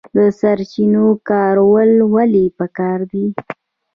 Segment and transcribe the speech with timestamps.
[0.15, 3.25] د سرچینو کارول ولې پکار دي؟